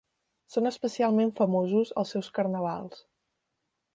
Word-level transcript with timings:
Són 0.53 0.69
especialment 0.69 1.33
famosos 1.41 1.93
els 2.03 2.15
seus 2.15 2.31
carnavals. 2.39 3.07